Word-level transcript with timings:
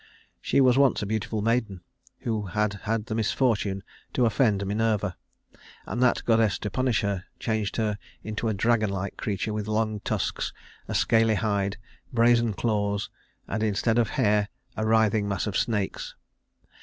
She 0.41 0.61
was 0.61 0.79
once 0.79 1.03
a 1.03 1.05
beautiful 1.05 1.43
maiden, 1.43 1.81
who 2.21 2.47
had 2.47 2.73
had 2.89 3.05
the 3.05 3.13
misfortune 3.13 3.83
to 4.13 4.25
offend 4.25 4.65
Minerva, 4.65 5.15
and 5.85 6.01
that 6.01 6.25
goddess, 6.25 6.57
to 6.57 6.71
punish 6.71 7.01
her, 7.01 7.25
changed 7.39 7.75
her 7.77 7.99
into 8.23 8.47
a 8.49 8.53
dragonlike 8.55 9.15
creature 9.15 9.53
with 9.53 9.67
long 9.67 9.99
tusks, 9.99 10.53
a 10.87 10.95
scaly 10.95 11.35
hide, 11.35 11.77
brazen 12.11 12.53
claws, 12.55 13.11
and 13.47 13.61
instead 13.61 13.99
of 13.99 14.09
hair 14.17 14.49
a 14.75 14.87
writhing 14.87 15.27
mass 15.27 15.45
of 15.45 15.55
snakes. 15.55 16.15